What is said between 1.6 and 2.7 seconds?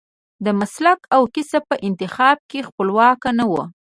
په انتخاب کې